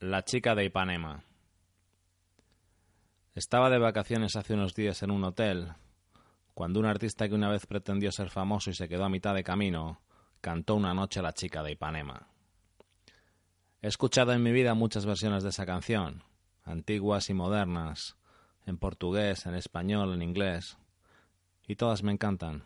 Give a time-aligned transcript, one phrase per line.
[0.00, 1.24] La chica de Ipanema.
[3.34, 5.72] Estaba de vacaciones hace unos días en un hotel,
[6.52, 9.42] cuando un artista que una vez pretendió ser famoso y se quedó a mitad de
[9.42, 10.02] camino,
[10.42, 12.28] cantó una noche La chica de Ipanema.
[13.80, 16.22] He escuchado en mi vida muchas versiones de esa canción,
[16.62, 18.18] antiguas y modernas,
[18.66, 20.76] en portugués, en español, en inglés,
[21.66, 22.64] y todas me encantan.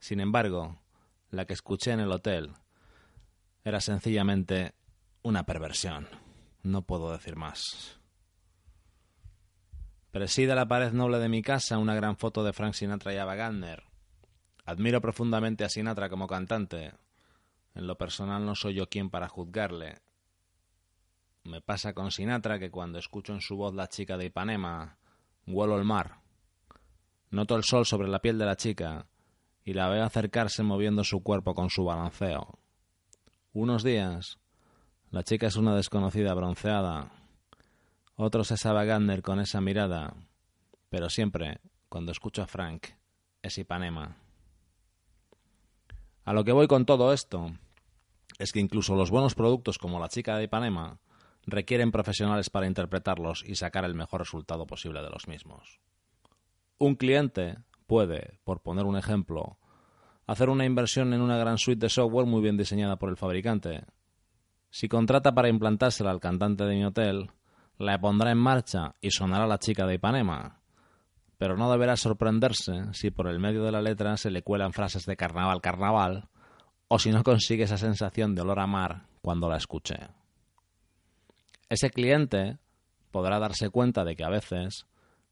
[0.00, 0.80] Sin embargo,
[1.30, 2.50] la que escuché en el hotel
[3.62, 4.74] era sencillamente
[5.22, 6.08] una perversión.
[6.62, 7.98] No puedo decir más.
[10.12, 13.34] Preside la pared noble de mi casa una gran foto de Frank Sinatra y Ava
[13.34, 13.82] Gardner.
[14.64, 16.92] Admiro profundamente a Sinatra como cantante.
[17.74, 20.02] En lo personal no soy yo quien para juzgarle.
[21.44, 24.98] Me pasa con Sinatra que cuando escucho en su voz la chica de Ipanema,
[25.46, 26.20] huelo el mar.
[27.30, 29.08] Noto el sol sobre la piel de la chica
[29.64, 32.58] y la veo acercarse moviendo su cuerpo con su balanceo.
[33.52, 34.38] Unos días
[35.12, 37.12] la chica es una desconocida bronceada.
[38.16, 40.14] Otros es Ava Gardner con esa mirada.
[40.88, 41.60] Pero siempre,
[41.90, 42.86] cuando escucho a Frank,
[43.42, 44.16] es Ipanema.
[46.24, 47.52] A lo que voy con todo esto
[48.38, 50.98] es que incluso los buenos productos como la chica de Ipanema
[51.44, 55.78] requieren profesionales para interpretarlos y sacar el mejor resultado posible de los mismos.
[56.78, 59.58] Un cliente puede, por poner un ejemplo,
[60.26, 63.84] hacer una inversión en una gran suite de software muy bien diseñada por el fabricante,
[64.72, 67.30] si contrata para implantársela al cantante de mi hotel,
[67.76, 70.62] la pondrá en marcha y sonará la chica de Ipanema.
[71.36, 75.04] Pero no deberá sorprenderse si por el medio de la letra se le cuelan frases
[75.04, 76.30] de carnaval, carnaval,
[76.88, 79.96] o si no consigue esa sensación de olor a mar cuando la escuche.
[81.68, 82.56] Ese cliente
[83.10, 84.86] podrá darse cuenta de que a veces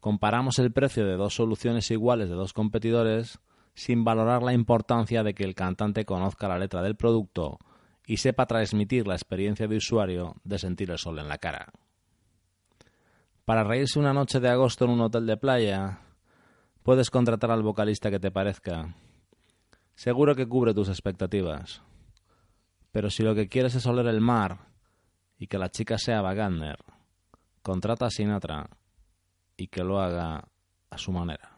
[0.00, 3.38] comparamos el precio de dos soluciones iguales de dos competidores
[3.74, 7.58] sin valorar la importancia de que el cantante conozca la letra del producto
[8.06, 11.72] y sepa transmitir la experiencia de usuario de sentir el sol en la cara.
[13.44, 16.00] Para reírse una noche de agosto en un hotel de playa,
[16.82, 18.94] puedes contratar al vocalista que te parezca.
[19.94, 21.82] Seguro que cubre tus expectativas.
[22.92, 24.68] Pero si lo que quieres es oler el mar
[25.38, 26.78] y que la chica sea Wagner,
[27.62, 28.70] contrata a Sinatra
[29.56, 30.48] y que lo haga
[30.90, 31.55] a su manera.